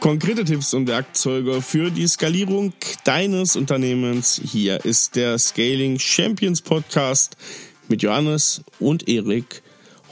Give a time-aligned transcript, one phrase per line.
[0.00, 2.72] Konkrete Tipps und Werkzeuge für die Skalierung
[3.04, 4.40] deines Unternehmens.
[4.42, 7.36] Hier ist der Scaling Champions Podcast
[7.86, 9.62] mit Johannes und Erik.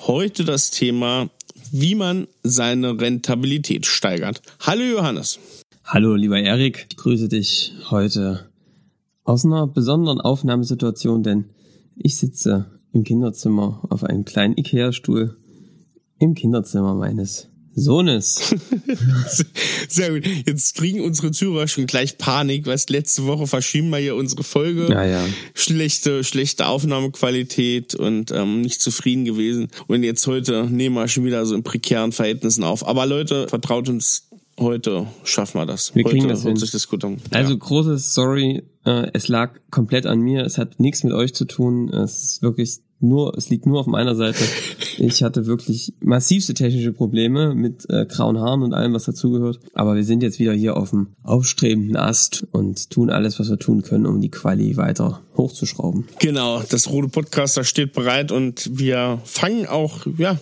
[0.06, 1.30] Heute das Thema,
[1.72, 4.42] wie man seine Rentabilität steigert.
[4.60, 5.38] Hallo Johannes.
[5.84, 8.50] Hallo lieber Erik, ich grüße dich heute
[9.24, 11.46] aus einer besonderen Aufnahmesituation, denn
[11.96, 15.38] ich sitze im Kinderzimmer auf einem kleinen Ikea-Stuhl
[16.18, 17.48] im Kinderzimmer meines
[17.80, 18.54] Sohnes.
[19.88, 20.26] Sehr gut.
[20.46, 24.88] Jetzt kriegen unsere Zuhörer schon gleich Panik, weil letzte Woche verschieben wir hier unsere Folge.
[24.90, 25.24] Ja, ja.
[25.54, 29.68] Schlechte, schlechte Aufnahmequalität und ähm, nicht zufrieden gewesen.
[29.86, 32.86] Und jetzt heute nehmen wir schon wieder so in prekären Verhältnissen auf.
[32.86, 35.94] Aber Leute, vertraut uns, heute schaffen wir das.
[35.94, 36.56] Wir heute kriegen das hin.
[36.56, 37.18] sich das gut an.
[37.30, 37.58] Also ja.
[37.58, 40.44] großes Sorry, äh, es lag komplett an mir.
[40.44, 41.88] Es hat nichts mit euch zu tun.
[41.90, 44.44] Es ist wirklich nur, es liegt nur auf meiner Seite.
[44.98, 49.60] Ich hatte wirklich massivste technische Probleme mit äh, grauen Haaren und allem, was dazugehört.
[49.72, 53.58] Aber wir sind jetzt wieder hier auf dem aufstrebenden Ast und tun alles, was wir
[53.58, 56.06] tun können, um die Quali weiter hochzuschrauben.
[56.18, 60.38] Genau, das rote Podcaster steht bereit und wir fangen auch ja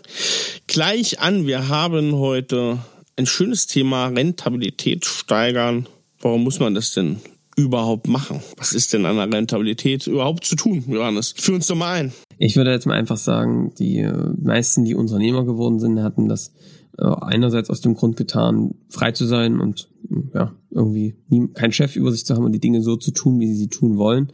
[0.66, 1.46] gleich an.
[1.46, 2.78] Wir haben heute
[3.16, 5.86] ein schönes Thema Rentabilität steigern.
[6.20, 7.20] Warum muss man das denn
[7.56, 8.40] überhaupt machen?
[8.58, 11.34] Was ist denn an der Rentabilität überhaupt zu tun, Johannes?
[11.36, 12.12] Führ uns doch mal ein.
[12.38, 16.52] Ich würde jetzt mal einfach sagen, die äh, meisten, die Unternehmer geworden sind, hatten das
[16.98, 19.88] äh, einerseits aus dem Grund getan, frei zu sein und
[20.34, 23.40] ja, irgendwie nie, keinen Chef über sich zu haben und die Dinge so zu tun,
[23.40, 24.30] wie sie sie tun wollen.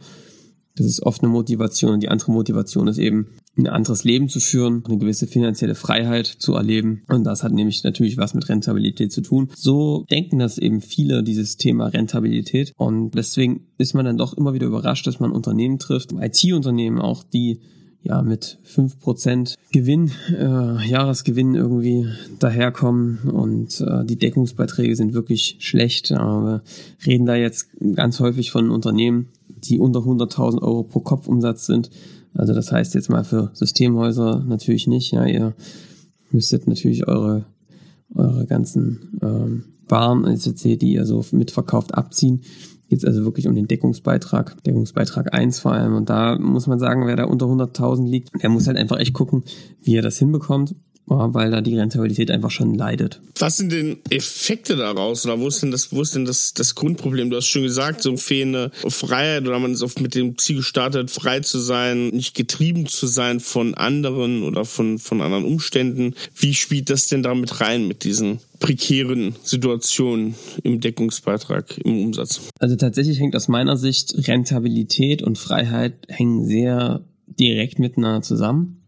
[0.75, 4.39] Das ist oft eine Motivation und die andere Motivation ist eben, ein anderes Leben zu
[4.39, 7.03] führen, eine gewisse finanzielle Freiheit zu erleben.
[7.07, 9.49] Und das hat nämlich natürlich was mit Rentabilität zu tun.
[9.55, 12.73] So denken das eben viele, dieses Thema Rentabilität.
[12.77, 17.23] Und deswegen ist man dann doch immer wieder überrascht, dass man Unternehmen trifft, IT-Unternehmen auch,
[17.23, 17.59] die
[18.03, 22.07] ja mit fünf Prozent Gewinn, äh, Jahresgewinn irgendwie
[22.37, 26.11] daherkommen und äh, die Deckungsbeiträge sind wirklich schlecht.
[26.11, 26.63] Aber
[26.99, 31.65] wir reden da jetzt ganz häufig von Unternehmen, die unter 100.000 Euro pro Kopf Umsatz
[31.65, 31.89] sind.
[32.33, 35.11] Also das heißt jetzt mal für Systemhäuser natürlich nicht.
[35.11, 35.53] Ja, ihr
[36.31, 37.45] müsstet natürlich eure
[38.15, 42.41] eure ganzen ähm, Waren etc., die ihr so mitverkauft, abziehen.
[42.89, 45.95] Geht also wirklich um den Deckungsbeitrag, Deckungsbeitrag 1 vor allem.
[45.95, 49.13] Und da muss man sagen, wer da unter 100.000 liegt, der muss halt einfach echt
[49.13, 49.43] gucken,
[49.81, 50.75] wie er das hinbekommt
[51.05, 53.21] weil da die Rentabilität einfach schon leidet.
[53.37, 56.75] Was sind denn Effekte daraus oder wo ist denn das, wo ist denn das, das
[56.75, 57.29] Grundproblem?
[57.29, 61.11] Du hast schon gesagt, so fehlende Freiheit oder man ist oft mit dem Ziel gestartet,
[61.11, 66.15] frei zu sein, nicht getrieben zu sein von anderen oder von, von anderen Umständen.
[66.35, 72.41] Wie spielt das denn damit rein mit diesen prekären Situationen im Deckungsbeitrag, im Umsatz?
[72.59, 78.82] Also tatsächlich hängt aus meiner Sicht Rentabilität und Freiheit hängen sehr direkt miteinander zusammen.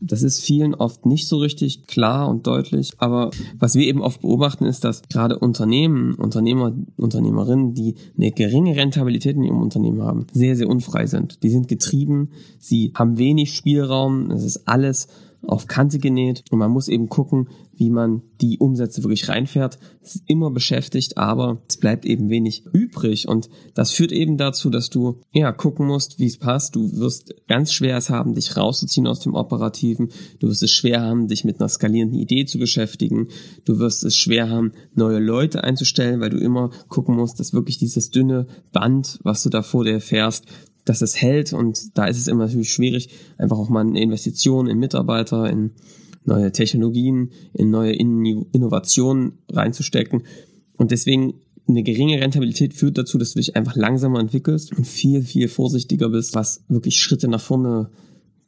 [0.00, 2.92] Das ist vielen oft nicht so richtig klar und deutlich.
[2.98, 8.76] Aber was wir eben oft beobachten, ist, dass gerade Unternehmen, Unternehmer, Unternehmerinnen, die eine geringe
[8.76, 11.42] Rentabilität in ihrem Unternehmen haben, sehr, sehr unfrei sind.
[11.42, 15.08] Die sind getrieben, sie haben wenig Spielraum, es ist alles
[15.42, 19.78] auf Kante genäht und man muss eben gucken, wie man die Umsätze wirklich reinfährt.
[20.02, 24.68] Es ist immer beschäftigt, aber es bleibt eben wenig übrig und das führt eben dazu,
[24.68, 26.74] dass du ja gucken musst, wie es passt.
[26.74, 30.10] Du wirst ganz schwer es haben, dich rauszuziehen aus dem Operativen.
[30.40, 33.28] Du wirst es schwer haben, dich mit einer skalierenden Idee zu beschäftigen.
[33.64, 37.78] Du wirst es schwer haben, neue Leute einzustellen, weil du immer gucken musst, dass wirklich
[37.78, 40.46] dieses dünne Band, was du da vor dir fährst,
[40.88, 44.66] dass es hält und da ist es immer natürlich schwierig, einfach auch mal eine Investition
[44.66, 45.72] in Mitarbeiter, in
[46.24, 50.22] neue Technologien, in neue Innovationen reinzustecken.
[50.76, 51.34] Und deswegen
[51.66, 56.08] eine geringe Rentabilität führt dazu, dass du dich einfach langsamer entwickelst und viel, viel vorsichtiger
[56.08, 57.90] bist, was wirklich Schritte nach vorne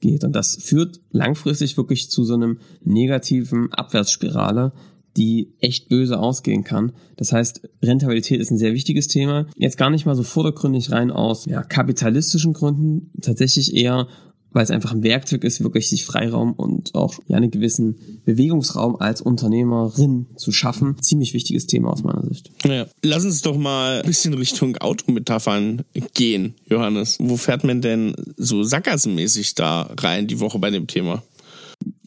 [0.00, 0.24] geht.
[0.24, 4.72] Und das führt langfristig wirklich zu so einem negativen Abwärtsspirale,
[5.16, 6.92] die echt böse ausgehen kann.
[7.16, 9.46] Das heißt, Rentabilität ist ein sehr wichtiges Thema.
[9.56, 14.06] Jetzt gar nicht mal so vordergründig rein aus ja, kapitalistischen Gründen, tatsächlich eher
[14.52, 18.96] weil es einfach ein Werkzeug ist, wirklich sich Freiraum und auch ja, einen gewissen Bewegungsraum
[18.96, 20.96] als Unternehmerin zu schaffen.
[21.00, 22.50] Ziemlich wichtiges Thema aus meiner Sicht.
[22.64, 22.86] Ja.
[23.02, 25.82] Lass uns doch mal ein bisschen Richtung Autometaphern
[26.14, 27.16] gehen, Johannes.
[27.20, 31.22] Wo fährt man denn so sackersenmäßig da rein die Woche bei dem Thema?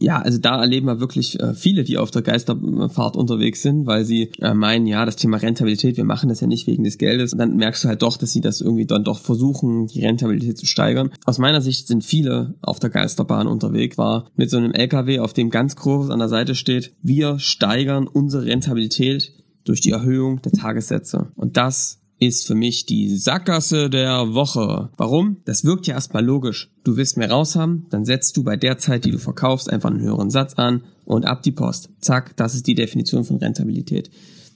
[0.04, 4.04] Ja, also da erleben wir wirklich äh, viele, die auf der Geisterfahrt unterwegs sind, weil
[4.04, 7.32] sie äh, meinen, ja, das Thema Rentabilität, wir machen das ja nicht wegen des Geldes.
[7.32, 10.58] Und dann merkst du halt doch, dass sie das irgendwie dann doch versuchen, die Rentabilität
[10.58, 11.12] zu steigern.
[11.26, 15.32] Aus meiner Sicht sind viele auf der Geisterbahn unterwegs, war mit so einem LKW, auf
[15.32, 19.32] dem ganz groß an der Seite steht, wir steigern unsere Rentabilität
[19.64, 21.32] durch die Erhöhung der Tagessätze.
[21.36, 24.90] Und das ist für mich die Sackgasse der Woche.
[24.98, 25.38] Warum?
[25.46, 26.72] Das wirkt ja erstmal logisch.
[26.84, 30.02] Du willst mehr raushaben, dann setzt du bei der Zeit, die du verkaufst, einfach einen
[30.02, 31.90] höheren Satz an und ab die Post.
[32.02, 34.10] Zack, das ist die Definition von Rentabilität.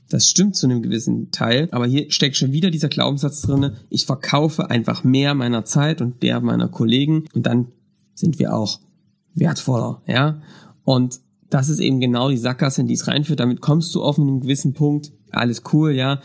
[0.09, 4.05] Das stimmt zu einem gewissen Teil, aber hier steckt schon wieder dieser Glaubenssatz drinne: ich
[4.05, 7.67] verkaufe einfach mehr meiner Zeit und der meiner Kollegen und dann
[8.13, 8.79] sind wir auch
[9.33, 10.41] wertvoller, ja?
[10.83, 11.19] Und
[11.49, 13.39] das ist eben genau die Sackgasse, in die es reinführt.
[13.39, 16.21] Damit kommst du auf einen gewissen Punkt, alles cool, ja.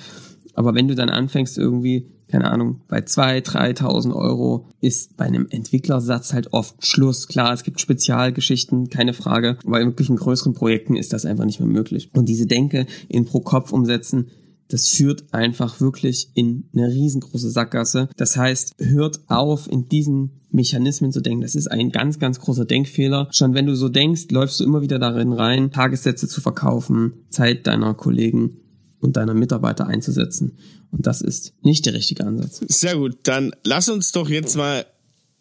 [0.55, 5.47] Aber wenn du dann anfängst irgendwie, keine Ahnung, bei 2.000, 3.000 Euro ist bei einem
[5.51, 7.29] Entwicklersatz halt oft Schluss.
[7.29, 9.59] Klar, es gibt Spezialgeschichten, keine Frage.
[9.67, 12.11] Aber in wirklich in größeren Projekten ist das einfach nicht mehr möglich.
[12.15, 14.29] Und diese Denke in pro Kopf umsetzen,
[14.73, 18.09] das führt einfach wirklich in eine riesengroße Sackgasse.
[18.17, 21.43] Das heißt, hört auf, in diesen Mechanismen zu denken.
[21.43, 23.29] Das ist ein ganz, ganz großer Denkfehler.
[23.33, 27.67] Schon wenn du so denkst, läufst du immer wieder darin rein, Tagessätze zu verkaufen, Zeit
[27.67, 28.62] deiner Kollegen
[29.03, 30.57] und deiner Mitarbeiter einzusetzen.
[30.91, 32.61] Und das ist nicht der richtige Ansatz.
[32.69, 34.87] Sehr gut, dann lass uns doch jetzt mal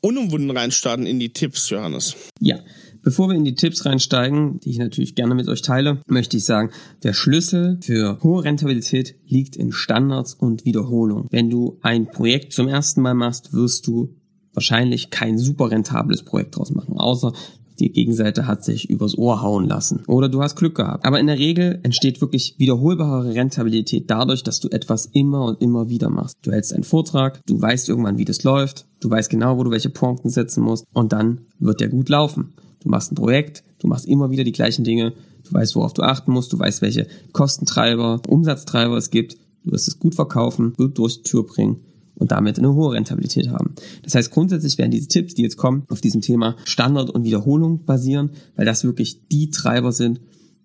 [0.01, 2.15] unumwunden reinstarten in die Tipps, Johannes.
[2.39, 2.59] Ja,
[3.03, 6.45] bevor wir in die Tipps reinsteigen, die ich natürlich gerne mit euch teile, möchte ich
[6.45, 6.71] sagen,
[7.03, 11.27] der Schlüssel für hohe Rentabilität liegt in Standards und Wiederholung.
[11.29, 14.15] Wenn du ein Projekt zum ersten Mal machst, wirst du
[14.53, 17.31] wahrscheinlich kein super rentables Projekt draus machen, außer
[17.79, 20.03] die Gegenseite hat sich übers Ohr hauen lassen.
[20.07, 21.05] Oder du hast Glück gehabt.
[21.05, 25.89] Aber in der Regel entsteht wirklich wiederholbare Rentabilität dadurch, dass du etwas immer und immer
[25.89, 26.37] wieder machst.
[26.41, 29.71] Du hältst einen Vortrag, du weißt irgendwann, wie das läuft, du weißt genau, wo du
[29.71, 32.53] welche Punkte setzen musst und dann wird der gut laufen.
[32.81, 35.13] Du machst ein Projekt, du machst immer wieder die gleichen Dinge,
[35.47, 39.87] du weißt, worauf du achten musst, du weißt, welche Kostentreiber, Umsatztreiber es gibt, du wirst
[39.87, 41.81] es gut verkaufen, gut durch die Tür bringen
[42.21, 43.73] und damit eine hohe Rentabilität haben.
[44.03, 47.83] Das heißt, grundsätzlich werden diese Tipps, die jetzt kommen, auf diesem Thema Standard und Wiederholung
[47.83, 50.21] basieren, weil das wirklich die Treiber sind,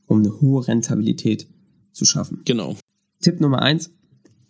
[0.06, 1.48] um eine hohe Rentabilität
[1.92, 2.42] zu schaffen.
[2.44, 2.76] Genau.
[3.22, 3.90] Tipp Nummer eins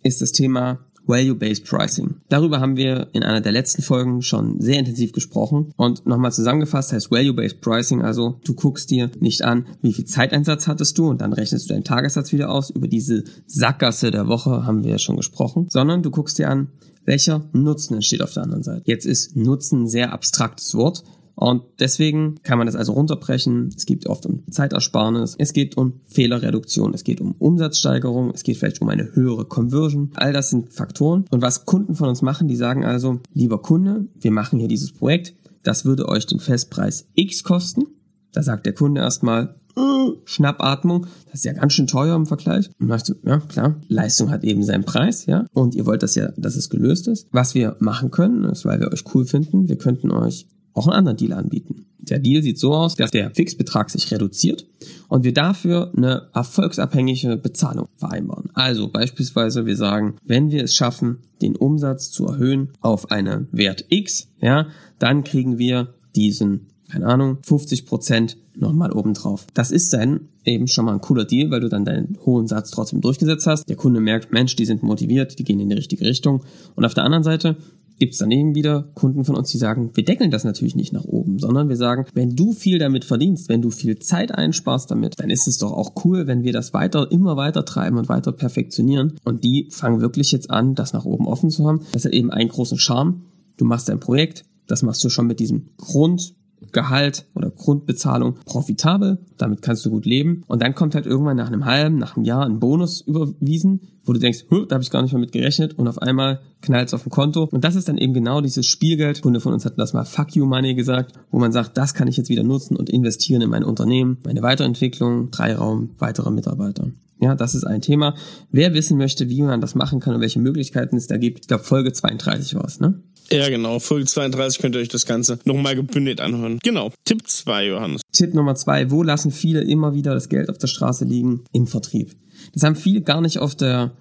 [0.03, 2.15] ist das Thema Value-Based Pricing.
[2.29, 5.71] Darüber haben wir in einer der letzten Folgen schon sehr intensiv gesprochen.
[5.77, 10.67] Und nochmal zusammengefasst heißt Value-Based Pricing also, du guckst dir nicht an, wie viel Zeiteinsatz
[10.67, 12.69] hattest du und dann rechnest du deinen Tagessatz wieder aus.
[12.69, 15.67] Über diese Sackgasse der Woche haben wir ja schon gesprochen.
[15.69, 16.67] Sondern du guckst dir an,
[17.07, 18.83] welcher Nutzen entsteht auf der anderen Seite.
[18.85, 21.03] Jetzt ist Nutzen ein sehr abstraktes Wort.
[21.39, 23.69] Und deswegen kann man das also runterbrechen.
[23.75, 28.57] Es geht oft um Zeitersparnis, es geht um Fehlerreduktion, es geht um Umsatzsteigerung, es geht
[28.57, 30.09] vielleicht um eine höhere Conversion.
[30.15, 31.25] All das sind Faktoren.
[31.29, 34.91] Und was Kunden von uns machen, die sagen also, lieber Kunde, wir machen hier dieses
[34.91, 37.85] Projekt, das würde euch den Festpreis X kosten.
[38.31, 42.69] Da sagt der Kunde erstmal, äh, Schnappatmung, das ist ja ganz schön teuer im Vergleich.
[42.79, 45.45] Und du, ja klar, Leistung hat eben seinen Preis, ja.
[45.53, 47.27] Und ihr wollt das ja, dass es gelöst ist.
[47.31, 50.97] Was wir machen können, ist, weil wir euch cool finden, wir könnten euch auch einen
[50.97, 51.85] anderen Deal anbieten.
[51.99, 54.65] Der Deal sieht so aus, dass der Fixbetrag sich reduziert
[55.09, 58.49] und wir dafür eine erfolgsabhängige Bezahlung vereinbaren.
[58.53, 63.85] Also beispielsweise wir sagen, wenn wir es schaffen, den Umsatz zu erhöhen auf einen Wert
[63.89, 64.67] X, ja,
[64.99, 69.45] dann kriegen wir diesen, keine Ahnung, 50 Prozent nochmal obendrauf.
[69.53, 72.71] Das ist dann eben schon mal ein cooler Deal, weil du dann deinen hohen Satz
[72.71, 73.67] trotzdem durchgesetzt hast.
[73.69, 76.43] Der Kunde merkt, Mensch, die sind motiviert, die gehen in die richtige Richtung.
[76.75, 77.57] Und auf der anderen Seite
[77.99, 81.05] gibt es daneben wieder Kunden von uns, die sagen, wir deckeln das natürlich nicht nach
[81.05, 85.19] oben, sondern wir sagen, wenn du viel damit verdienst, wenn du viel Zeit einsparst damit,
[85.19, 88.31] dann ist es doch auch cool, wenn wir das weiter, immer weiter treiben und weiter
[88.31, 89.13] perfektionieren.
[89.23, 91.81] Und die fangen wirklich jetzt an, das nach oben offen zu haben.
[91.91, 93.21] Das hat eben einen großen Charme.
[93.57, 96.35] Du machst ein Projekt, das machst du schon mit diesem Grund,
[96.71, 100.43] Gehalt oder Grundbezahlung profitabel, damit kannst du gut leben.
[100.47, 104.13] Und dann kommt halt irgendwann nach einem halben, nach einem Jahr ein Bonus überwiesen, wo
[104.13, 106.93] du denkst, da habe ich gar nicht mehr mit gerechnet und auf einmal knallt es
[106.93, 107.47] auf dem Konto.
[107.51, 109.21] Und das ist dann eben genau dieses Spielgeld.
[109.21, 112.07] Kunde von uns hat das mal Fuck You Money gesagt, wo man sagt, das kann
[112.07, 116.87] ich jetzt wieder nutzen und investieren in mein Unternehmen, meine Weiterentwicklung, Freiraum weiterer Mitarbeiter.
[117.19, 118.15] Ja, das ist ein Thema.
[118.51, 121.47] Wer wissen möchte, wie man das machen kann und welche Möglichkeiten es da gibt, ich
[121.47, 123.01] glaube Folge 32 war es, ne?
[123.29, 123.79] Ja, genau.
[123.79, 126.59] Folge 32 könnt ihr euch das Ganze nochmal gebündelt anhören.
[126.63, 126.91] Genau.
[127.05, 128.01] Tipp 2, Johannes.
[128.11, 128.91] Tipp Nummer 2.
[128.91, 131.43] Wo lassen viele immer wieder das Geld auf der Straße liegen?
[131.51, 132.15] Im Vertrieb.
[132.53, 133.91] Das haben viele gar nicht auf der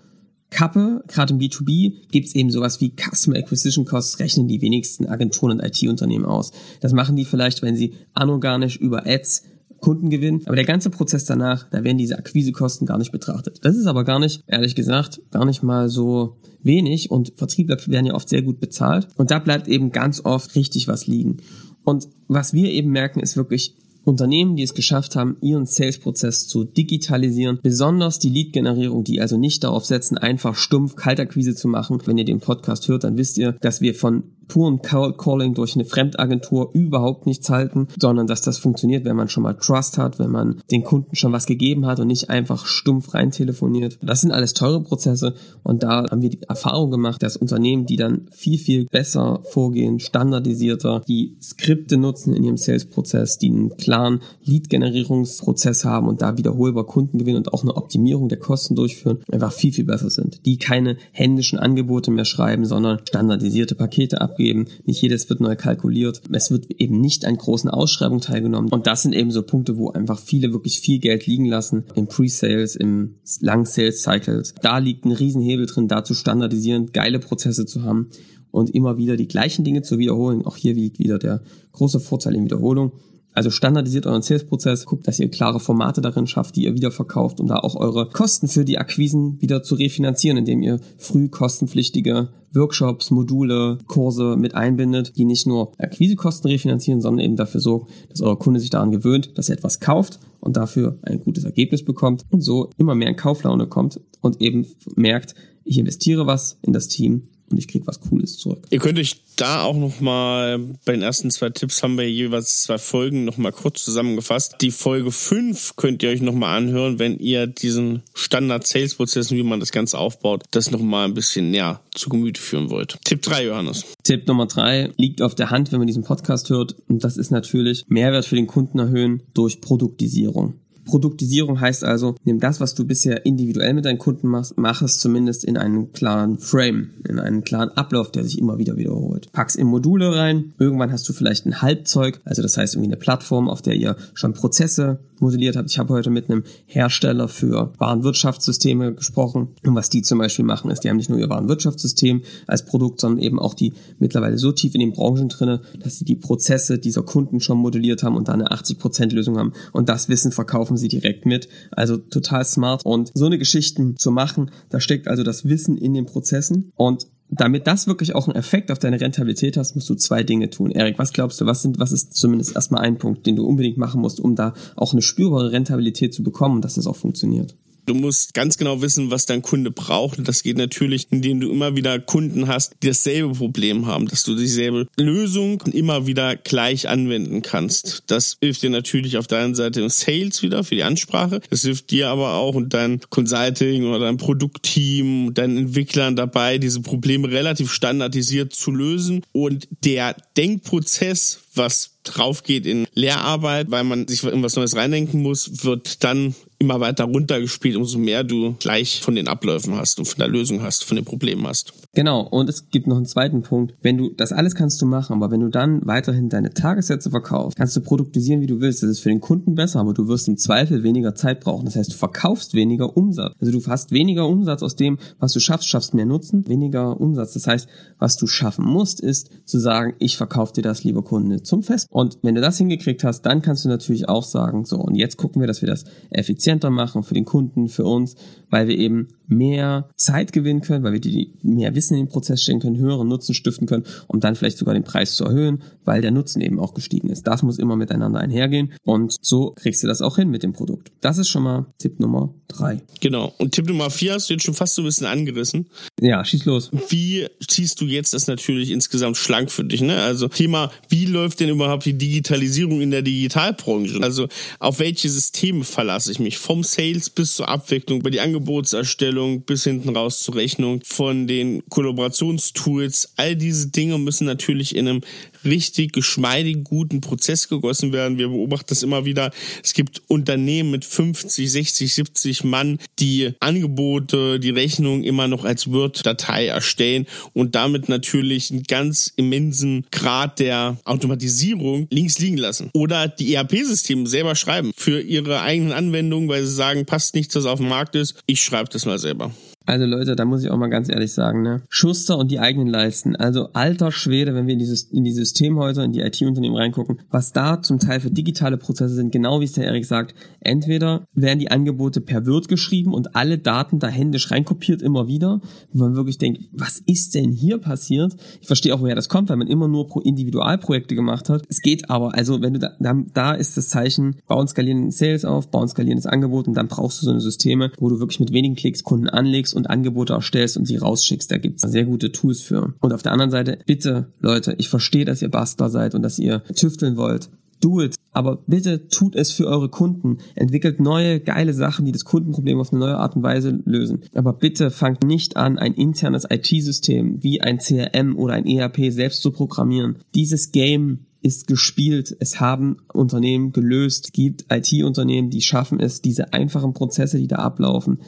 [0.50, 5.58] Kappe, gerade im B2B, gibt's eben sowas wie Customer Acquisition Costs, rechnen die wenigsten Agenturen
[5.58, 6.52] und IT-Unternehmen aus.
[6.80, 9.42] Das machen die vielleicht, wenn sie anorganisch über Ads
[9.80, 10.42] Kunden gewinnen.
[10.46, 13.58] Aber der ganze Prozess danach, da werden diese Akquisekosten gar nicht betrachtet.
[13.62, 18.06] Das ist aber gar nicht, ehrlich gesagt, gar nicht mal so wenig und Vertriebler werden
[18.06, 19.08] ja oft sehr gut bezahlt.
[19.16, 21.38] Und da bleibt eben ganz oft richtig was liegen.
[21.84, 26.62] Und was wir eben merken, ist wirklich, Unternehmen, die es geschafft haben, ihren Sales-Prozess zu
[26.62, 31.98] digitalisieren, besonders die Lead-Generierung, die also nicht darauf setzen, einfach stumpf Kaltakquise zu machen.
[32.04, 35.84] Wenn ihr den Podcast hört, dann wisst ihr, dass wir von puren Calling durch eine
[35.84, 40.30] Fremdagentur überhaupt nichts halten, sondern dass das funktioniert, wenn man schon mal Trust hat, wenn
[40.30, 43.98] man den Kunden schon was gegeben hat und nicht einfach stumpf rein telefoniert.
[44.02, 47.96] Das sind alles teure Prozesse und da haben wir die Erfahrung gemacht, dass Unternehmen, die
[47.96, 54.20] dann viel, viel besser vorgehen, standardisierter, die Skripte nutzen in ihrem Sales-Prozess, die einen klaren
[54.44, 59.52] Lead-Generierungsprozess haben und da wiederholbar Kunden gewinnen und auch eine Optimierung der Kosten durchführen, einfach
[59.52, 60.44] viel, viel besser sind.
[60.46, 64.66] Die keine händischen Angebote mehr schreiben, sondern standardisierte Pakete abgeben.
[64.84, 66.20] Nicht jedes wird neu kalkuliert.
[66.30, 68.70] Es wird eben nicht an großen Ausschreibungen teilgenommen.
[68.70, 72.06] Und das sind eben so Punkte, wo einfach viele wirklich viel Geld liegen lassen im
[72.06, 74.54] Pre-Sales, im langen Sales-Cycles.
[74.60, 78.10] Da liegt ein Riesenhebel drin, da zu standardisieren, geile Prozesse zu haben
[78.50, 80.44] und immer wieder die gleichen Dinge zu wiederholen.
[80.44, 82.92] Auch hier liegt wieder der große Vorteil in Wiederholung.
[83.36, 87.38] Also standardisiert euren Sales-Prozess, guckt, dass ihr klare Formate darin schafft, die ihr wieder verkauft,
[87.38, 92.30] um da auch eure Kosten für die Akquisen wieder zu refinanzieren, indem ihr früh kostenpflichtige
[92.54, 98.22] Workshops, Module, Kurse mit einbindet, die nicht nur Akquisekosten refinanzieren, sondern eben dafür sorgen, dass
[98.22, 102.24] euer Kunde sich daran gewöhnt, dass er etwas kauft und dafür ein gutes Ergebnis bekommt
[102.30, 106.88] und so immer mehr in Kauflaune kommt und eben merkt, ich investiere was in das
[106.88, 108.66] Team und ich krieg was Cooles zurück.
[108.70, 112.62] Ihr könnt euch da auch noch mal bei den ersten zwei Tipps haben wir jeweils
[112.62, 114.56] zwei Folgen noch mal kurz zusammengefasst.
[114.60, 119.30] Die Folge 5 könnt ihr euch noch mal anhören, wenn ihr diesen Standard Sales Prozess
[119.30, 122.98] wie man das Ganze aufbaut, das noch mal ein bisschen näher zu Gemüte führen wollt.
[123.04, 123.84] Tipp 3 Johannes.
[124.02, 127.30] Tipp Nummer 3 liegt auf der Hand, wenn man diesen Podcast hört und das ist
[127.30, 130.54] natürlich Mehrwert für den Kunden erhöhen durch Produktisierung.
[130.86, 134.98] Produktisierung heißt also, nimm das, was du bisher individuell mit deinen Kunden machst, mach es
[134.98, 139.30] zumindest in einen klaren Frame, in einen klaren Ablauf, der sich immer wieder wiederholt.
[139.32, 140.54] Pack's in Module rein.
[140.58, 143.96] Irgendwann hast du vielleicht ein Halbzeug, also das heißt irgendwie eine Plattform, auf der ihr
[144.14, 145.70] schon Prozesse modelliert habt.
[145.70, 149.48] Ich habe heute mit einem Hersteller für Warenwirtschaftssysteme gesprochen.
[149.64, 153.00] Und was die zum Beispiel machen, ist, die haben nicht nur ihr Warenwirtschaftssystem als Produkt,
[153.00, 156.78] sondern eben auch die mittlerweile so tief in den Branchen drinne, dass sie die Prozesse
[156.78, 159.52] dieser Kunden schon modelliert haben und da eine 80% Lösung haben.
[159.72, 161.48] Und das Wissen verkaufen sie direkt mit.
[161.70, 162.84] Also total smart.
[162.84, 166.72] Und so eine Geschichten zu machen, da steckt also das Wissen in den Prozessen.
[166.76, 170.50] Und damit das wirklich auch einen Effekt auf deine Rentabilität hast, musst du zwei Dinge
[170.50, 170.70] tun.
[170.70, 173.78] Erik, was glaubst du, was sind, was ist zumindest erstmal ein Punkt, den du unbedingt
[173.78, 177.54] machen musst, um da auch eine spürbare Rentabilität zu bekommen dass das auch funktioniert?
[177.86, 180.18] Du musst ganz genau wissen, was dein Kunde braucht.
[180.26, 184.34] Das geht natürlich, indem du immer wieder Kunden hast, die dasselbe Problem haben, dass du
[184.34, 188.02] dieselbe Lösung immer wieder gleich anwenden kannst.
[188.08, 191.40] Das hilft dir natürlich auf deiner Seite im Sales wieder für die Ansprache.
[191.48, 196.80] Das hilft dir aber auch und dein Consulting oder dein Produktteam, deinen Entwicklern dabei, diese
[196.80, 199.22] Probleme relativ standardisiert zu lösen.
[199.30, 205.22] Und der Denkprozess, was drauf geht in Lehrarbeit, weil man sich in was Neues reindenken
[205.22, 210.06] muss, wird dann immer weiter runtergespielt, umso mehr du gleich von den Abläufen hast und
[210.06, 211.72] von der Lösung hast, von den Problemen hast.
[211.96, 213.74] Genau, und es gibt noch einen zweiten Punkt.
[213.80, 217.56] Wenn du, das alles kannst du machen, aber wenn du dann weiterhin deine Tagessätze verkaufst,
[217.56, 218.82] kannst du produktisieren, wie du willst.
[218.82, 221.64] Das ist für den Kunden besser, aber du wirst im Zweifel weniger Zeit brauchen.
[221.64, 223.32] Das heißt, du verkaufst weniger Umsatz.
[223.40, 227.32] Also du hast weniger Umsatz aus dem, was du schaffst, schaffst mehr Nutzen, weniger Umsatz.
[227.32, 227.66] Das heißt,
[227.98, 231.86] was du schaffen musst, ist zu sagen, ich verkaufe dir das, lieber Kunde, zum Fest.
[231.90, 235.16] Und wenn du das hingekriegt hast, dann kannst du natürlich auch sagen, so, und jetzt
[235.16, 238.16] gucken wir, dass wir das effizienter machen für den Kunden, für uns,
[238.50, 242.42] weil wir eben mehr Zeit gewinnen können, weil wir die mehr Wissen in den Prozess
[242.42, 246.02] stellen können, höheren Nutzen stiften können, um dann vielleicht sogar den Preis zu erhöhen, weil
[246.02, 247.26] der Nutzen eben auch gestiegen ist.
[247.26, 250.92] Das muss immer miteinander einhergehen und so kriegst du das auch hin mit dem Produkt.
[251.00, 252.80] Das ist schon mal Tipp Nummer drei.
[253.00, 253.32] Genau.
[253.38, 255.66] Und Tipp Nummer vier hast du jetzt schon fast so ein bisschen angerissen.
[256.00, 256.70] Ja, schieß los.
[256.88, 259.80] Wie ziehst du jetzt das natürlich insgesamt schlank für dich?
[259.80, 260.00] Ne?
[260.02, 264.00] Also Thema, wie läuft denn überhaupt die Digitalisierung in der Digitalbranche?
[264.02, 264.28] Also
[264.58, 266.38] auf welche Systeme verlasse ich mich?
[266.38, 271.62] Vom Sales bis zur Abwicklung, bei die Angebotserstellung bis hinten raus zur Rechnung, von den
[271.76, 273.12] Kollaborationstools.
[273.16, 275.02] All diese Dinge müssen natürlich in einem
[275.44, 278.16] richtig geschmeidigen, guten Prozess gegossen werden.
[278.16, 279.30] Wir beobachten das immer wieder.
[279.62, 285.70] Es gibt Unternehmen mit 50, 60, 70 Mann, die Angebote, die Rechnung immer noch als
[285.70, 287.04] Word-Datei erstellen
[287.34, 292.70] und damit natürlich einen ganz immensen Grad der Automatisierung links liegen lassen.
[292.72, 297.44] Oder die ERP-Systeme selber schreiben für ihre eigenen Anwendungen, weil sie sagen, passt nichts, was
[297.44, 298.14] auf dem Markt ist.
[298.24, 299.30] Ich schreibe das mal selber.
[299.66, 301.62] Also Leute, da muss ich auch mal ganz ehrlich sagen, ne?
[301.68, 303.16] Schuster und die eigenen Leisten.
[303.16, 307.32] Also alter Schwede, wenn wir in, dieses, in die Systemhäuser, in die IT-Unternehmen reingucken, was
[307.32, 310.14] da zum Teil für digitale Prozesse sind, genau wie es der Erik sagt.
[310.40, 315.40] Entweder werden die Angebote per Word geschrieben und alle Daten da händisch reinkopiert immer wieder,
[315.72, 318.14] wo man wirklich denkt, was ist denn hier passiert?
[318.40, 321.42] Ich verstehe auch, woher das kommt, weil man immer nur pro Individualprojekte gemacht hat.
[321.48, 325.24] Es geht aber, also wenn du da, da, da ist das Zeichen, bauen skalierenden Sales
[325.24, 328.32] auf, bauen skalierendes Angebot und dann brauchst du so eine Systeme, wo du wirklich mit
[328.32, 331.30] wenigen Klicks Kunden anlegst und Angebote erstellst und sie rausschickst.
[331.30, 332.74] Da gibt's sehr gute Tools für.
[332.80, 336.18] Und auf der anderen Seite, bitte, Leute, ich verstehe, dass ihr Bastler seid und dass
[336.18, 337.30] ihr tüfteln wollt.
[337.60, 337.96] Do it.
[338.12, 340.18] Aber bitte tut es für eure Kunden.
[340.34, 344.02] Entwickelt neue, geile Sachen, die das Kundenproblem auf eine neue Art und Weise lösen.
[344.14, 349.22] Aber bitte fangt nicht an, ein internes IT-System wie ein CRM oder ein ERP selbst
[349.22, 349.96] zu programmieren.
[350.14, 352.16] Dieses Game ist gespielt.
[352.20, 354.06] Es haben Unternehmen gelöst.
[354.06, 357.98] Es gibt IT-Unternehmen, die schaffen es, diese einfachen Prozesse, die da ablaufen,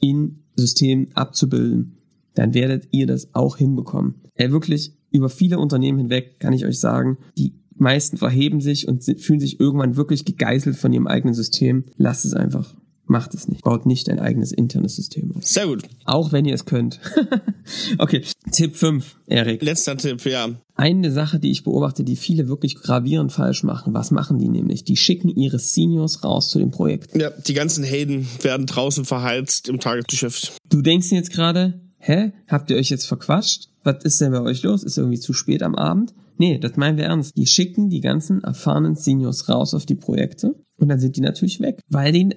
[0.00, 1.98] in Systemen abzubilden.
[2.34, 4.14] Dann werdet ihr das auch hinbekommen.
[4.34, 9.04] Äh, wirklich über viele Unternehmen hinweg kann ich euch sagen, die meisten verheben sich und
[9.04, 11.84] fühlen sich irgendwann wirklich gegeißelt von ihrem eigenen System.
[11.96, 12.74] Lasst es einfach.
[13.08, 13.62] Macht es nicht.
[13.62, 15.46] Baut nicht ein eigenes internes System auf.
[15.46, 15.82] Sehr gut.
[16.04, 17.00] Auch wenn ihr es könnt.
[17.98, 18.22] okay,
[18.52, 19.62] Tipp 5, Erik.
[19.62, 20.50] Letzter Tipp, ja.
[20.74, 23.94] Eine Sache, die ich beobachte, die viele wirklich gravierend falsch machen.
[23.94, 24.84] Was machen die nämlich?
[24.84, 27.16] Die schicken ihre Seniors raus zu dem Projekt.
[27.16, 30.52] Ja, die ganzen Helden werden draußen verheizt im Tagesgeschäft.
[30.68, 32.32] Du denkst jetzt gerade, hä?
[32.46, 33.70] Habt ihr euch jetzt verquatscht?
[33.84, 34.84] Was ist denn bei euch los?
[34.84, 36.12] Ist irgendwie zu spät am Abend?
[36.36, 37.36] Nee, das meinen wir ernst.
[37.38, 41.60] Die schicken die ganzen erfahrenen Seniors raus auf die Projekte und dann sind die natürlich
[41.60, 42.30] weg, weil die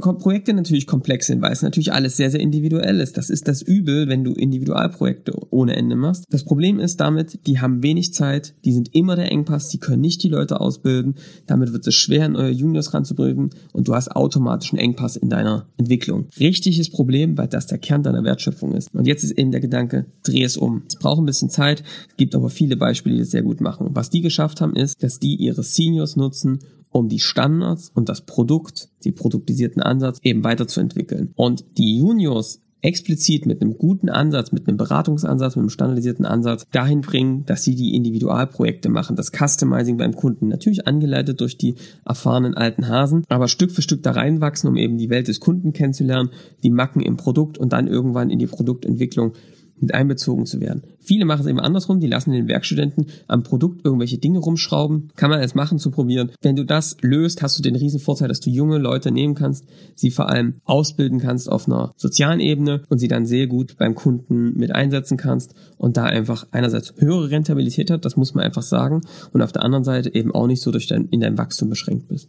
[0.00, 3.16] Projekte natürlich komplex sind, weil es natürlich alles sehr, sehr individuell ist.
[3.16, 6.24] Das ist das Übel, wenn du Individualprojekte ohne Ende machst.
[6.30, 10.00] Das Problem ist damit, die haben wenig Zeit, die sind immer der Engpass, die können
[10.00, 11.14] nicht die Leute ausbilden.
[11.46, 15.66] Damit wird es schwer, neue Juniors ranzubringen und du hast automatisch einen Engpass in deiner
[15.76, 16.26] Entwicklung.
[16.38, 18.92] Richtiges Problem, weil das der Kern deiner Wertschöpfung ist.
[18.94, 20.82] Und jetzt ist eben der Gedanke, dreh es um.
[20.88, 23.90] Es braucht ein bisschen Zeit, es gibt aber viele Beispiele, die das sehr gut machen.
[23.92, 26.58] Was die geschafft haben, ist, dass die ihre Seniors nutzen,
[26.96, 31.32] um die Standards und das Produkt, die produktisierten Ansatz eben weiterzuentwickeln.
[31.36, 36.66] Und die Juniors explizit mit einem guten Ansatz, mit einem Beratungsansatz, mit einem standardisierten Ansatz
[36.70, 40.48] dahin bringen, dass sie die Individualprojekte machen, das Customizing beim Kunden.
[40.48, 41.74] Natürlich angeleitet durch die
[42.04, 45.72] erfahrenen alten Hasen, aber Stück für Stück da reinwachsen, um eben die Welt des Kunden
[45.72, 46.30] kennenzulernen,
[46.62, 49.32] die Macken im Produkt und dann irgendwann in die Produktentwicklung
[49.80, 50.82] mit einbezogen zu werden.
[51.00, 55.10] Viele machen es eben andersrum, die lassen den Werkstudenten am Produkt irgendwelche Dinge rumschrauben.
[55.16, 56.32] Kann man es machen zu probieren.
[56.40, 59.64] Wenn du das löst, hast du den riesen Vorteil, dass du junge Leute nehmen kannst,
[59.94, 63.94] sie vor allem ausbilden kannst auf einer sozialen Ebene und sie dann sehr gut beim
[63.94, 68.62] Kunden mit einsetzen kannst und da einfach einerseits höhere Rentabilität hat, das muss man einfach
[68.62, 69.02] sagen,
[69.32, 72.08] und auf der anderen Seite eben auch nicht so durch dein, in deinem Wachstum beschränkt
[72.08, 72.28] bist.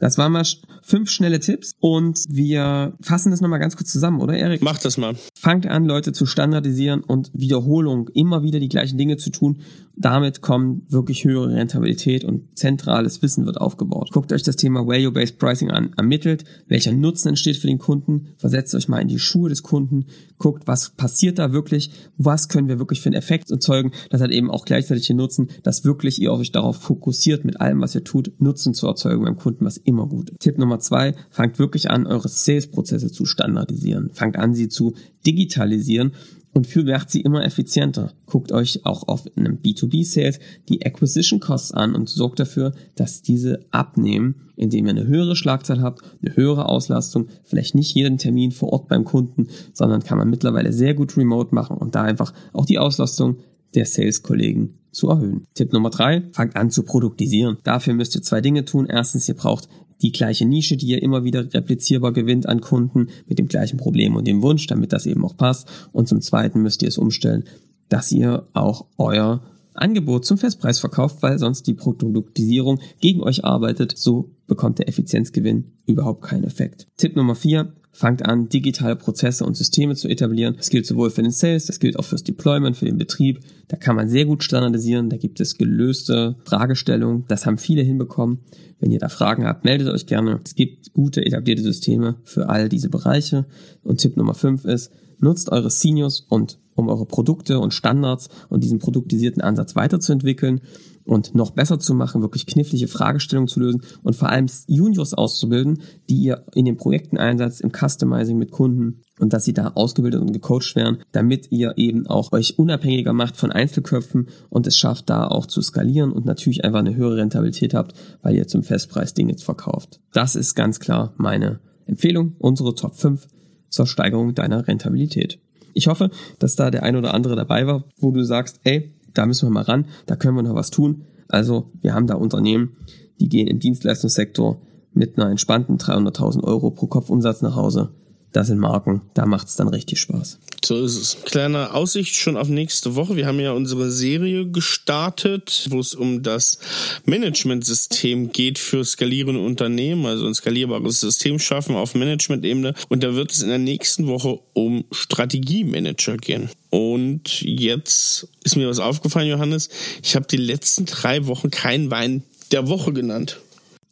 [0.00, 0.44] Das waren mal
[0.82, 4.62] fünf schnelle Tipps und wir fassen das nochmal ganz kurz zusammen, oder Erik?
[4.62, 5.14] Mach das mal.
[5.38, 9.60] Fangt an, Leute zu standardisieren und Wiederholung, immer wieder die gleichen Dinge zu tun.
[10.00, 14.08] Damit kommt wirklich höhere Rentabilität und zentrales Wissen wird aufgebaut.
[14.12, 18.74] Guckt euch das Thema Value-Based Pricing an, ermittelt, welcher Nutzen entsteht für den Kunden, versetzt
[18.74, 20.06] euch mal in die Schuhe des Kunden,
[20.38, 23.92] guckt, was passiert da wirklich, was können wir wirklich für einen Effekt erzeugen.
[24.08, 27.82] Das hat eben auch gleichzeitig den Nutzen, dass wirklich ihr euch darauf fokussiert, mit allem,
[27.82, 30.40] was ihr tut, Nutzen zu erzeugen beim Kunden, was immer gut ist.
[30.40, 34.08] Tipp Nummer zwei, fangt wirklich an, eure Sales-Prozesse zu standardisieren.
[34.14, 34.94] Fangt an, sie zu
[35.26, 36.12] digitalisieren
[36.52, 38.12] und für macht sie immer effizienter.
[38.26, 43.66] Guckt euch auch auf einem B2B-Sales die Acquisition Costs an und sorgt dafür, dass diese
[43.70, 48.72] abnehmen, indem ihr eine höhere Schlagzahl habt, eine höhere Auslastung, vielleicht nicht jeden Termin vor
[48.72, 52.66] Ort beim Kunden, sondern kann man mittlerweile sehr gut remote machen und da einfach auch
[52.66, 53.38] die Auslastung
[53.74, 55.46] der Sales-Kollegen zu erhöhen.
[55.54, 57.58] Tipp Nummer drei, fangt an zu produktisieren.
[57.62, 58.86] Dafür müsst ihr zwei Dinge tun.
[58.86, 59.68] Erstens, ihr braucht
[60.02, 64.16] die gleiche Nische, die ihr immer wieder replizierbar gewinnt an Kunden mit dem gleichen Problem
[64.16, 65.68] und dem Wunsch, damit das eben auch passt.
[65.92, 67.44] Und zum Zweiten müsst ihr es umstellen,
[67.88, 69.42] dass ihr auch euer
[69.74, 73.96] Angebot zum Festpreis verkauft, weil sonst die Produktisierung gegen euch arbeitet.
[73.96, 76.86] So bekommt der Effizienzgewinn überhaupt keinen Effekt.
[76.96, 77.72] Tipp Nummer vier.
[78.00, 80.54] Fangt an, digitale Prozesse und Systeme zu etablieren.
[80.56, 83.40] Das gilt sowohl für den Sales, das gilt auch fürs Deployment, für den Betrieb.
[83.68, 85.10] Da kann man sehr gut standardisieren.
[85.10, 87.26] Da gibt es gelöste Fragestellungen.
[87.28, 88.38] Das haben viele hinbekommen.
[88.78, 90.40] Wenn ihr da Fragen habt, meldet euch gerne.
[90.42, 93.44] Es gibt gute etablierte Systeme für all diese Bereiche.
[93.82, 98.64] Und Tipp Nummer 5 ist, nutzt eure Seniors und um eure Produkte und Standards und
[98.64, 100.62] diesen produktisierten Ansatz weiterzuentwickeln
[101.10, 105.82] und noch besser zu machen, wirklich knifflige Fragestellungen zu lösen und vor allem Juniors auszubilden,
[106.08, 110.20] die ihr in den Projekten einsetzt, im Customizing mit Kunden und dass sie da ausgebildet
[110.20, 115.10] und gecoacht werden, damit ihr eben auch euch unabhängiger macht von Einzelköpfen und es schafft
[115.10, 117.92] da auch zu skalieren und natürlich einfach eine höhere Rentabilität habt,
[118.22, 119.98] weil ihr zum Festpreis Dinge verkauft.
[120.12, 123.26] Das ist ganz klar meine Empfehlung, unsere Top 5
[123.68, 125.40] zur Steigerung deiner Rentabilität.
[125.74, 129.26] Ich hoffe, dass da der ein oder andere dabei war, wo du sagst, ey, da
[129.26, 131.04] müssen wir mal ran, da können wir noch was tun.
[131.28, 132.76] Also wir haben da Unternehmen,
[133.20, 134.60] die gehen im Dienstleistungssektor
[134.92, 137.90] mit einer entspannten 300.000 Euro pro Kopf Umsatz nach Hause.
[138.32, 140.38] Das sind Marken, da macht es dann richtig Spaß.
[140.64, 141.16] So ist es.
[141.24, 143.16] Kleine Aussicht schon auf nächste Woche.
[143.16, 146.58] Wir haben ja unsere Serie gestartet, wo es um das
[147.06, 152.74] Managementsystem geht für skalierende Unternehmen, also ein skalierbares System schaffen auf Management-Ebene.
[152.88, 156.50] Und da wird es in der nächsten Woche um Strategiemanager gehen.
[156.68, 159.70] Und jetzt ist mir was aufgefallen, Johannes.
[160.02, 163.40] Ich habe die letzten drei Wochen keinen Wein der Woche genannt.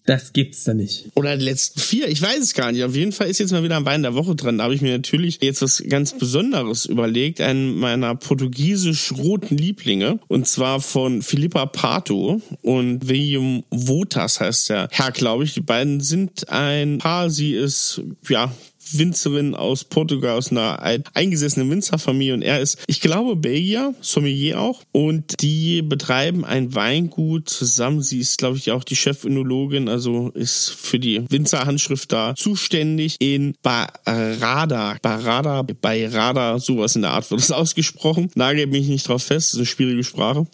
[0.08, 1.04] Das gibt's da nicht.
[1.16, 2.82] Oder die letzten vier, ich weiß es gar nicht.
[2.82, 4.56] Auf jeden Fall ist jetzt mal wieder ein Wein der Woche dran.
[4.56, 7.42] Da habe ich mir natürlich jetzt was ganz Besonderes überlegt.
[7.42, 10.18] Einen meiner portugiesisch-roten Lieblinge.
[10.28, 15.52] Und zwar von Philippa Pato und William Wotas heißt der Herr, glaube ich.
[15.52, 17.28] Die beiden sind ein Paar.
[17.28, 18.50] Sie ist, ja,
[18.92, 20.80] Winzerin aus Portugal, aus einer
[21.14, 27.48] eingesessenen Winzerfamilie und er ist, ich glaube, Belgier, Sommelier auch und die betreiben ein Weingut
[27.48, 28.02] zusammen.
[28.02, 33.54] Sie ist, glaube ich, auch die Chefinologin, also ist für die Winzerhandschrift da zuständig in
[33.62, 38.30] Barada, Barada, Bayrada, sowas in der Art wird es ausgesprochen.
[38.34, 40.46] Nagel mich nicht drauf fest, das ist eine schwierige Sprache.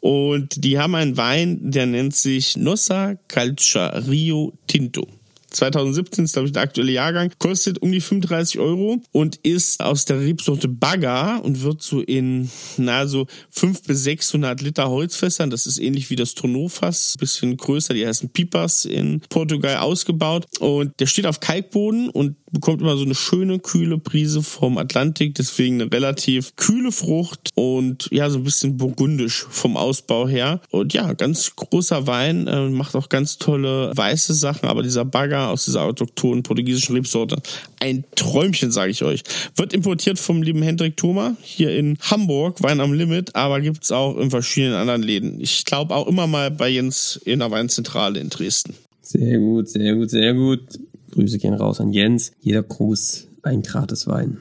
[0.00, 5.06] Und die haben einen Wein, der nennt sich Nossa Calcia Rio Tinto.
[5.50, 10.04] 2017 ist, glaube ich, der aktuelle Jahrgang, kostet um die 35 Euro und ist aus
[10.04, 15.66] der Rebsorte Bagger und wird so in, na, so 5 bis 600 Liter Holzfässern, das
[15.66, 21.06] ist ähnlich wie das Tourneau-Fass, bisschen größer, die heißen Pipas in Portugal ausgebaut und der
[21.06, 25.92] steht auf Kalkboden und bekommt immer so eine schöne, kühle Prise vom Atlantik, deswegen eine
[25.92, 30.60] relativ kühle Frucht und ja, so ein bisschen burgundisch vom Ausbau her.
[30.70, 35.39] Und ja, ganz großer Wein, äh, macht auch ganz tolle weiße Sachen, aber dieser Bagger
[35.48, 37.36] aus dieser autochthonen portugiesischen Rebsorte,
[37.80, 39.22] ein Träumchen, sage ich euch.
[39.56, 44.16] Wird importiert vom lieben Hendrik Thoma hier in Hamburg, Wein am Limit, aber gibt's auch
[44.18, 45.40] in verschiedenen anderen Läden.
[45.40, 48.74] Ich glaube auch immer mal bei Jens in der Weinzentrale in Dresden.
[49.02, 50.60] Sehr gut, sehr gut, sehr gut.
[51.12, 52.32] Grüße gehen raus an Jens.
[52.40, 54.38] Jeder Gruß ein gratis Wein.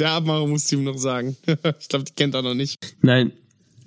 [0.00, 1.36] Der Abmachung musst du ihm noch sagen.
[1.80, 2.78] ich glaube, die kennt er noch nicht.
[3.00, 3.32] Nein.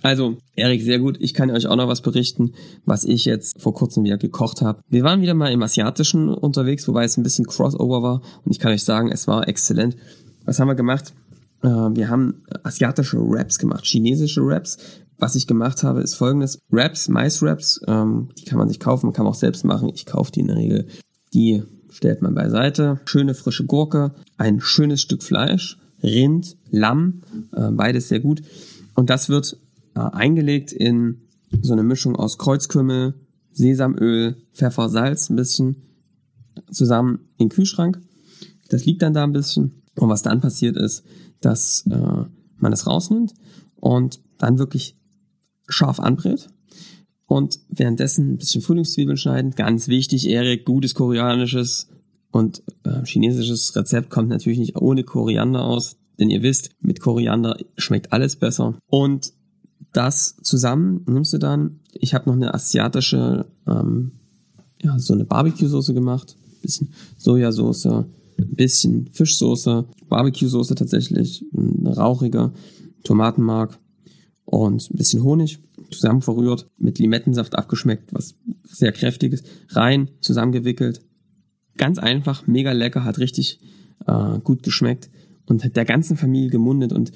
[0.02, 1.18] Also, Erik, sehr gut.
[1.20, 2.54] Ich kann euch auch noch was berichten,
[2.86, 4.82] was ich jetzt vor kurzem wieder gekocht habe.
[4.88, 8.22] Wir waren wieder mal im Asiatischen unterwegs, wobei es ein bisschen Crossover war.
[8.46, 9.98] Und ich kann euch sagen, es war exzellent.
[10.46, 11.14] Was haben wir gemacht?
[11.64, 14.78] Äh, wir haben asiatische Wraps gemacht, chinesische Wraps.
[15.18, 16.60] Was ich gemacht habe, ist folgendes.
[16.70, 19.92] Wraps, Mais-Wraps, ähm, die kann man sich kaufen, kann man auch selbst machen.
[19.94, 20.88] Ich kaufe die in der Regel.
[21.34, 23.02] Die stellt man beiseite.
[23.04, 27.22] Schöne frische Gurke, ein schönes Stück Fleisch, Rind, Lamm,
[27.54, 28.42] äh, beides sehr gut.
[28.96, 29.58] Und das wird
[29.96, 31.22] äh, eingelegt in
[31.62, 33.16] so eine Mischung aus Kreuzkümmel,
[33.52, 35.84] Sesamöl, Pfeffer, Salz ein bisschen
[36.72, 38.00] zusammen in den Kühlschrank.
[38.70, 39.84] Das liegt dann da ein bisschen.
[39.96, 41.04] Und was dann passiert ist,
[41.42, 42.26] dass äh,
[42.58, 43.34] man das rausnimmt
[43.76, 44.96] und dann wirklich
[45.68, 46.48] scharf anbrät.
[47.26, 49.52] Und währenddessen ein bisschen Frühlingszwiebeln schneiden.
[49.52, 51.88] Ganz wichtig, Erik, gutes koreanisches
[52.32, 55.98] und äh, chinesisches Rezept kommt natürlich nicht ohne Koriander aus.
[56.20, 58.78] Denn ihr wisst, mit Koriander schmeckt alles besser.
[58.88, 59.34] Und
[59.94, 64.12] das zusammen nimmst du dann, ich habe noch eine asiatische, ähm,
[64.82, 66.36] ja, so eine Barbecue-Soße gemacht.
[66.62, 68.06] Bisschen Sojasauce, ein
[68.38, 72.52] bisschen Fischsoße, Barbecue-Soße tatsächlich, eine rauchige,
[73.04, 73.80] Tomatenmark
[74.46, 75.60] und ein bisschen Honig
[75.92, 81.02] zusammen verrührt, mit Limettensaft abgeschmeckt, was sehr kräftig ist, rein, zusammengewickelt.
[81.78, 83.60] Ganz einfach, mega lecker, hat richtig
[84.06, 85.10] äh, gut geschmeckt
[85.46, 87.12] und hat der ganzen Familie gemundet und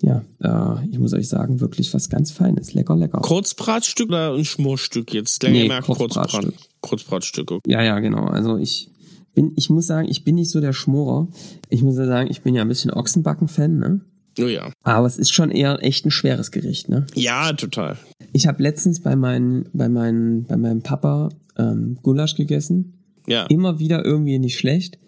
[0.00, 2.74] ja, äh, ich muss euch sagen, wirklich was ganz Feines.
[2.74, 3.20] Lecker, lecker.
[3.20, 5.42] Kurzbratstück oder ein Schmorstück jetzt?
[5.42, 6.54] Länger nee, Kurzbratstück.
[6.80, 7.50] Kurzbratstück.
[7.50, 7.72] Okay.
[7.72, 8.26] Ja, ja, genau.
[8.26, 8.90] Also ich
[9.34, 11.28] bin, ich muss sagen, ich bin nicht so der Schmorer.
[11.68, 14.00] Ich muss ja sagen, ich bin ja ein bisschen Ochsenbacken-Fan, ne?
[14.40, 14.72] Oh ja.
[14.84, 17.06] Aber es ist schon eher echt ein schweres Gericht, ne?
[17.14, 17.98] Ja, total.
[18.32, 22.94] Ich habe letztens bei, meinen, bei, meinen, bei meinem Papa ähm, Gulasch gegessen.
[23.26, 23.46] Ja.
[23.46, 24.98] Immer wieder irgendwie nicht schlecht.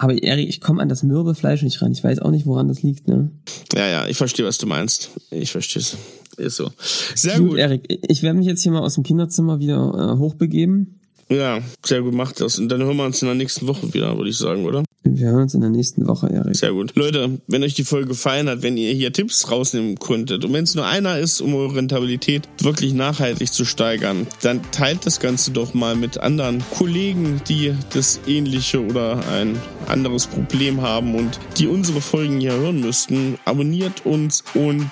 [0.00, 1.92] Aber Erik, ich komme an das mürbe Fleisch nicht ran.
[1.92, 3.30] Ich weiß auch nicht, woran das liegt, ne?
[3.74, 5.10] Ja, ja, ich verstehe, was du meinst.
[5.30, 5.98] Ich verstehe es.
[6.38, 6.70] Ist so.
[7.14, 7.50] Sehr gut.
[7.50, 7.58] gut.
[7.58, 11.00] Erik, ich werde mich jetzt hier mal aus dem Kinderzimmer wieder äh, hochbegeben.
[11.28, 12.58] Ja, sehr gut, macht das.
[12.58, 14.84] Und dann hören wir uns in der nächsten Woche wieder, würde ich sagen, oder?
[15.02, 16.54] Wir hören uns in der nächsten Woche, Erik.
[16.54, 16.92] Sehr gut.
[16.94, 20.64] Leute, wenn euch die Folge gefallen hat, wenn ihr hier Tipps rausnehmen könntet und wenn
[20.64, 25.52] es nur einer ist, um eure Rentabilität wirklich nachhaltig zu steigern, dann teilt das Ganze
[25.52, 29.58] doch mal mit anderen Kollegen, die das ähnliche oder ein
[29.88, 33.38] anderes Problem haben und die unsere Folgen hier hören müssten.
[33.46, 34.90] Abonniert uns und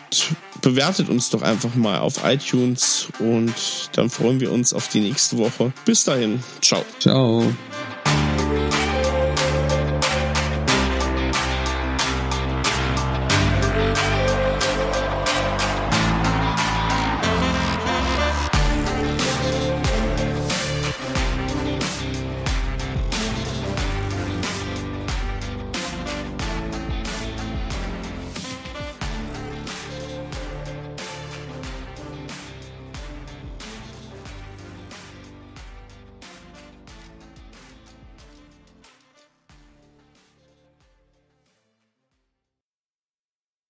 [0.63, 3.53] bewertet uns doch einfach mal auf iTunes und
[3.93, 5.73] dann freuen wir uns auf die nächste Woche.
[5.85, 6.41] Bis dahin.
[6.63, 6.83] Ciao.
[6.99, 7.45] Ciao.